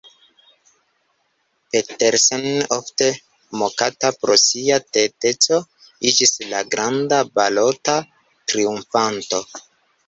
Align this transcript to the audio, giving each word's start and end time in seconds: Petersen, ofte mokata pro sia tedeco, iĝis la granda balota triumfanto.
Petersen, 1.69 2.45
ofte 2.77 3.09
mokata 3.61 4.11
pro 4.23 4.39
sia 4.47 4.81
tedeco, 4.99 5.61
iĝis 6.13 6.35
la 6.55 6.67
granda 6.75 7.23
balota 7.39 8.01
triumfanto. 8.53 9.47